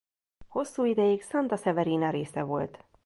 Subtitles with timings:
[0.47, 2.85] Hosszú ideig Santa Severina része volt.